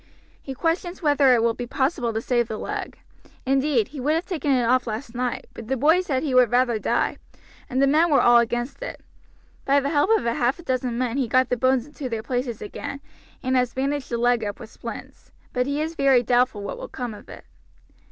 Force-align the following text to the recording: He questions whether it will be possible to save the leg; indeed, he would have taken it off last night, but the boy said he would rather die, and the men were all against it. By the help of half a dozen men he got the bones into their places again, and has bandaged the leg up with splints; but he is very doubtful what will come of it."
He 0.41 0.55
questions 0.55 1.03
whether 1.03 1.35
it 1.35 1.43
will 1.43 1.53
be 1.53 1.67
possible 1.67 2.11
to 2.11 2.21
save 2.21 2.47
the 2.47 2.57
leg; 2.57 2.97
indeed, 3.45 3.89
he 3.89 3.99
would 3.99 4.15
have 4.15 4.25
taken 4.25 4.49
it 4.49 4.63
off 4.63 4.87
last 4.87 5.13
night, 5.13 5.45
but 5.53 5.67
the 5.67 5.77
boy 5.77 6.01
said 6.01 6.23
he 6.23 6.33
would 6.33 6.49
rather 6.49 6.79
die, 6.79 7.17
and 7.69 7.79
the 7.79 7.85
men 7.85 8.09
were 8.09 8.19
all 8.19 8.39
against 8.39 8.81
it. 8.81 9.01
By 9.63 9.79
the 9.79 9.89
help 9.89 10.09
of 10.17 10.23
half 10.23 10.57
a 10.57 10.63
dozen 10.63 10.97
men 10.97 11.17
he 11.17 11.27
got 11.27 11.49
the 11.49 11.55
bones 11.55 11.85
into 11.85 12.09
their 12.09 12.23
places 12.23 12.63
again, 12.63 12.99
and 13.43 13.55
has 13.55 13.75
bandaged 13.75 14.09
the 14.09 14.17
leg 14.17 14.43
up 14.43 14.59
with 14.59 14.71
splints; 14.71 15.29
but 15.53 15.67
he 15.67 15.79
is 15.79 15.93
very 15.93 16.23
doubtful 16.23 16.63
what 16.63 16.79
will 16.79 16.87
come 16.87 17.13
of 17.13 17.29
it." 17.29 17.45